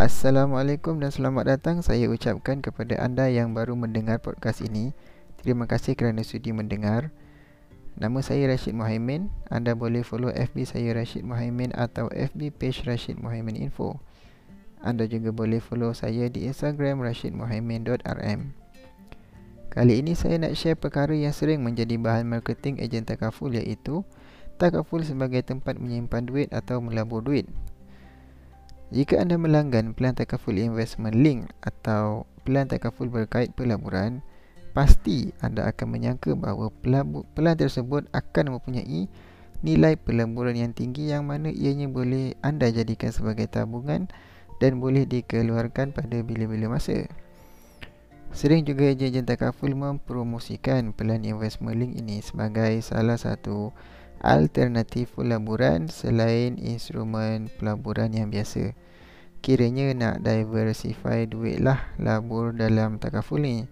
Assalamualaikum 0.00 0.96
dan 0.96 1.12
selamat 1.12 1.44
datang 1.44 1.84
saya 1.84 2.08
ucapkan 2.08 2.64
kepada 2.64 2.96
anda 3.04 3.28
yang 3.28 3.52
baru 3.52 3.76
mendengar 3.76 4.16
podcast 4.16 4.64
ini. 4.64 4.96
Terima 5.36 5.68
kasih 5.68 5.92
kerana 5.92 6.24
sudi 6.24 6.56
mendengar. 6.56 7.12
Nama 8.00 8.16
saya 8.24 8.48
Rashid 8.48 8.72
Mohaimin. 8.72 9.28
Anda 9.52 9.76
boleh 9.76 10.00
follow 10.00 10.32
FB 10.32 10.64
saya 10.64 10.96
Rashid 10.96 11.20
Mohaimin 11.20 11.76
atau 11.76 12.08
FB 12.08 12.48
page 12.48 12.88
Rashid 12.88 13.20
Mohaimin 13.20 13.60
Info. 13.60 14.00
Anda 14.80 15.04
juga 15.04 15.36
boleh 15.36 15.60
follow 15.60 15.92
saya 15.92 16.32
di 16.32 16.48
Instagram 16.48 17.04
rashidmohaimin.rm. 17.04 18.40
Kali 19.68 19.94
ini 20.00 20.16
saya 20.16 20.40
nak 20.40 20.56
share 20.56 20.80
perkara 20.80 21.12
yang 21.12 21.36
sering 21.36 21.60
menjadi 21.60 22.00
bahan 22.00 22.24
marketing 22.24 22.80
ejen 22.80 23.04
takaful 23.04 23.52
iaitu 23.52 24.00
takaful 24.56 25.04
sebagai 25.04 25.44
tempat 25.44 25.76
menyimpan 25.76 26.24
duit 26.24 26.48
atau 26.56 26.80
melabur 26.80 27.20
duit. 27.20 27.44
Jika 28.90 29.22
anda 29.22 29.38
melanggan 29.38 29.94
pelan 29.94 30.18
takaful 30.18 30.58
investment 30.58 31.14
link 31.14 31.46
atau 31.62 32.26
pelan 32.42 32.66
takaful 32.66 33.06
berkait 33.06 33.54
pelaburan, 33.54 34.18
pasti 34.74 35.30
anda 35.38 35.70
akan 35.70 35.86
menyangka 35.94 36.34
bahawa 36.34 36.74
pelan 36.82 37.54
tersebut 37.54 38.10
akan 38.10 38.58
mempunyai 38.58 39.06
nilai 39.62 39.94
pelaburan 39.94 40.58
yang 40.58 40.72
tinggi 40.74 41.06
yang 41.06 41.22
mana 41.22 41.54
ianya 41.54 41.86
boleh 41.86 42.34
anda 42.42 42.66
jadikan 42.66 43.14
sebagai 43.14 43.46
tabungan 43.46 44.10
dan 44.58 44.82
boleh 44.82 45.06
dikeluarkan 45.06 45.94
pada 45.94 46.26
bila-bila 46.26 46.74
masa. 46.74 47.06
Sering 48.34 48.66
juga 48.66 48.90
ejen-ejen 48.90 49.26
takaful 49.26 49.74
mempromosikan 49.74 50.90
pelan 50.94 51.22
investment 51.22 51.78
link 51.78 51.94
ini 51.94 52.22
sebagai 52.22 52.78
salah 52.82 53.18
satu 53.18 53.70
alternatif 54.20 55.16
pelaburan 55.16 55.88
selain 55.88 56.60
instrumen 56.60 57.48
pelaburan 57.56 58.12
yang 58.12 58.28
biasa. 58.28 58.76
Kiranya 59.40 59.96
nak 59.96 60.20
diversify 60.20 61.24
duit 61.24 61.64
lah 61.64 61.80
labur 61.96 62.52
dalam 62.52 63.00
takaful 63.00 63.40
ni. 63.40 63.64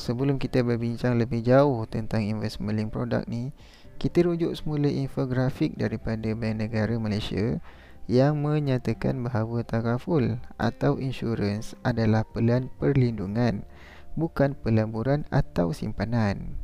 Sebelum 0.00 0.40
kita 0.40 0.64
berbincang 0.64 1.20
lebih 1.20 1.44
jauh 1.44 1.84
tentang 1.84 2.24
investment 2.24 2.80
link 2.80 2.88
produk 2.88 3.20
ni, 3.28 3.52
kita 4.00 4.24
rujuk 4.24 4.56
semula 4.56 4.88
infografik 4.88 5.76
daripada 5.76 6.32
Bank 6.32 6.64
Negara 6.64 6.96
Malaysia 6.96 7.60
yang 8.08 8.40
menyatakan 8.40 9.20
bahawa 9.20 9.60
takaful 9.60 10.40
atau 10.56 10.96
insurans 10.96 11.76
adalah 11.84 12.24
pelan 12.24 12.72
perlindungan, 12.80 13.68
bukan 14.16 14.56
pelaburan 14.56 15.28
atau 15.28 15.76
simpanan 15.76 16.56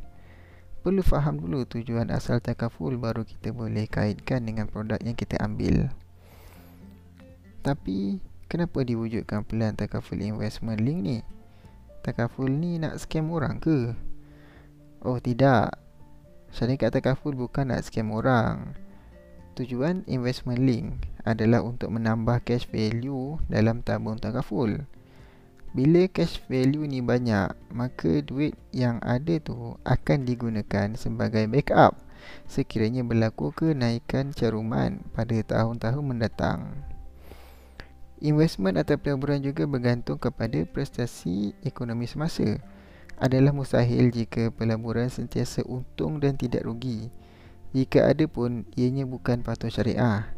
perlu 0.87 1.03
faham 1.03 1.35
dulu 1.35 1.67
tujuan 1.67 2.07
asal 2.15 2.39
takaful 2.39 2.95
baru 2.95 3.27
kita 3.27 3.51
boleh 3.51 3.91
kaitkan 3.91 4.47
dengan 4.47 4.71
produk 4.71 4.95
yang 5.03 5.19
kita 5.19 5.35
ambil. 5.43 5.91
Tapi 7.59 8.23
kenapa 8.47 8.87
diwujudkan 8.87 9.43
pelan 9.43 9.75
takaful 9.75 10.15
investment 10.23 10.79
link 10.79 10.99
ni? 11.03 11.17
Takaful 12.07 12.47
ni 12.47 12.79
nak 12.79 13.03
scam 13.03 13.27
orang 13.35 13.59
ke? 13.59 13.99
Oh 15.03 15.19
tidak. 15.19 15.75
Syarikat 16.55 16.95
takaful 16.95 17.35
bukan 17.35 17.75
nak 17.75 17.83
scam 17.83 18.07
orang. 18.15 18.71
Tujuan 19.59 20.07
investment 20.07 20.63
link 20.63 21.03
adalah 21.27 21.67
untuk 21.67 21.91
menambah 21.91 22.47
cash 22.47 22.63
value 22.63 23.35
dalam 23.51 23.83
tabung 23.83 24.23
takaful. 24.23 24.87
Bila 25.75 26.07
cash 26.07 26.39
value 26.47 26.87
ni 26.87 27.03
banyak, 27.03 27.51
maka 27.75 28.23
duit 28.23 28.55
yang 28.71 29.03
ada 29.03 29.35
tu 29.43 29.75
akan 29.83 30.23
digunakan 30.23 30.95
sebagai 30.95 31.43
backup 31.51 32.07
sekiranya 32.47 33.03
berlaku 33.03 33.51
kenaikan 33.51 34.31
caruman 34.31 35.03
pada 35.11 35.35
tahun-tahun 35.43 36.03
mendatang. 36.03 36.59
Investment 38.17 38.81
atau 38.81 38.97
pelaburan 38.97 39.43
juga 39.45 39.69
bergantung 39.69 40.17
kepada 40.17 40.65
prestasi 40.65 41.53
ekonomi 41.61 42.09
semasa. 42.09 42.57
Adalah 43.17 43.53
mustahil 43.53 44.09
jika 44.09 44.49
pelaburan 44.49 45.09
sentiasa 45.09 45.61
untung 45.65 46.17
dan 46.17 46.33
tidak 46.37 46.65
rugi. 46.65 47.13
Jika 47.77 48.09
ada 48.09 48.25
pun, 48.25 48.65
ianya 48.73 49.05
bukan 49.05 49.45
patuh 49.45 49.69
syariah 49.69 50.36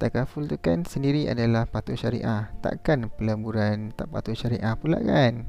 takaful 0.00 0.48
tu 0.48 0.56
kan 0.60 0.84
sendiri 0.86 1.28
adalah 1.28 1.68
patuh 1.68 1.96
syariah. 1.96 2.52
Takkan 2.60 3.10
pelaburan 3.12 3.92
tak 3.96 4.12
patuh 4.12 4.36
syariah 4.36 4.76
pula 4.76 5.00
kan? 5.00 5.44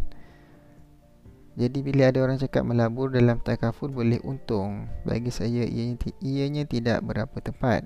Jadi 1.53 1.85
bila 1.85 2.09
ada 2.09 2.17
orang 2.25 2.41
cakap 2.41 2.65
melabur 2.65 3.13
dalam 3.13 3.37
takaful 3.37 3.93
boleh 3.93 4.17
untung. 4.25 4.89
Bagi 5.05 5.29
saya 5.29 5.61
ianya, 5.69 6.01
ianya 6.17 6.63
tidak 6.65 7.05
berapa 7.05 7.37
tepat. 7.37 7.85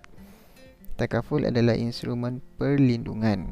Takaful 0.96 1.44
adalah 1.44 1.76
instrumen 1.76 2.40
perlindungan. 2.56 3.52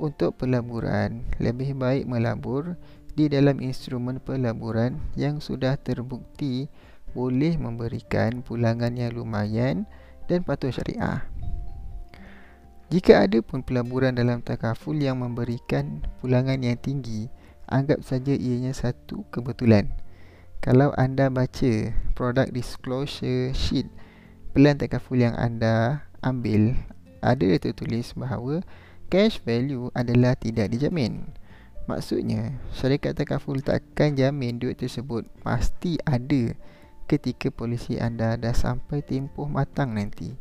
Untuk 0.00 0.40
pelaburan 0.40 1.28
lebih 1.36 1.76
baik 1.76 2.08
melabur 2.08 2.80
di 3.12 3.28
dalam 3.28 3.60
instrumen 3.60 4.16
pelaburan 4.24 4.96
yang 5.12 5.44
sudah 5.44 5.76
terbukti 5.76 6.72
boleh 7.12 7.60
memberikan 7.60 8.40
pulangan 8.40 8.96
yang 8.96 9.12
lumayan 9.12 9.84
dan 10.30 10.40
patuh 10.46 10.72
syariah 10.72 11.26
jika 12.90 13.22
ada 13.22 13.38
pun 13.38 13.62
pelaburan 13.62 14.18
dalam 14.18 14.42
takaful 14.42 14.98
yang 14.98 15.22
memberikan 15.22 16.02
pulangan 16.18 16.58
yang 16.58 16.74
tinggi, 16.74 17.30
anggap 17.70 18.02
saja 18.02 18.34
ianya 18.34 18.74
satu 18.74 19.22
kebetulan. 19.30 19.94
Kalau 20.58 20.90
anda 20.98 21.30
baca 21.30 21.94
product 22.18 22.50
disclosure 22.50 23.54
sheet 23.54 23.86
pelan 24.50 24.74
takaful 24.74 25.14
yang 25.14 25.38
anda 25.38 26.02
ambil, 26.18 26.74
ada 27.22 27.46
tertulis 27.62 28.10
bahawa 28.18 28.66
cash 29.06 29.38
value 29.38 29.94
adalah 29.94 30.34
tidak 30.34 30.74
dijamin. 30.74 31.30
Maksudnya, 31.86 32.58
syarikat 32.74 33.14
takaful 33.14 33.62
takkan 33.62 34.18
jamin 34.18 34.58
duit 34.58 34.82
tersebut 34.82 35.30
pasti 35.46 35.94
ada 36.02 36.58
ketika 37.06 37.54
polisi 37.54 38.02
anda 38.02 38.34
dah 38.34 38.54
sampai 38.54 38.98
tempoh 39.06 39.46
matang 39.46 39.94
nanti. 39.94 40.34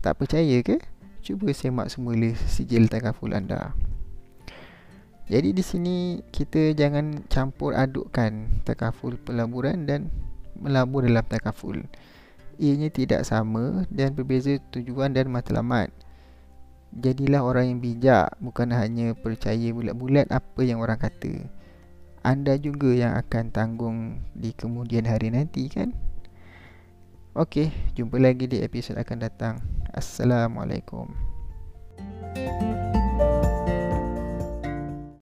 Tak 0.00 0.24
percaya 0.24 0.64
ke? 0.64 0.95
Cuba 1.26 1.50
semak 1.50 1.90
semula 1.90 2.30
sijil 2.46 2.86
takaful 2.86 3.34
anda. 3.34 3.74
Jadi 5.26 5.50
di 5.50 5.62
sini 5.66 5.96
kita 6.30 6.70
jangan 6.78 7.26
campur 7.26 7.74
adukkan 7.74 8.62
takaful 8.62 9.18
pelaburan 9.18 9.82
dan 9.82 10.06
melabur 10.54 11.02
dalam 11.02 11.26
takaful. 11.26 11.82
Ianya 12.62 12.94
tidak 12.94 13.26
sama 13.26 13.90
dan 13.90 14.14
berbeza 14.14 14.62
tujuan 14.70 15.18
dan 15.18 15.26
matlamat. 15.34 15.90
Jadilah 16.94 17.42
orang 17.42 17.74
yang 17.74 17.80
bijak 17.82 18.30
bukan 18.38 18.70
hanya 18.70 19.18
percaya 19.18 19.74
bulat-bulat 19.74 20.30
apa 20.30 20.62
yang 20.62 20.78
orang 20.78 21.02
kata. 21.02 21.42
Anda 22.22 22.54
juga 22.54 22.94
yang 22.94 23.18
akan 23.18 23.50
tanggung 23.50 24.22
di 24.30 24.54
kemudian 24.54 25.10
hari 25.10 25.34
nanti 25.34 25.66
kan? 25.66 25.90
Okey, 27.34 27.74
jumpa 27.98 28.16
lagi 28.22 28.46
di 28.46 28.62
episod 28.62 28.94
akan 28.94 29.18
datang. 29.18 29.75
Assalamualaikum. 29.96 31.08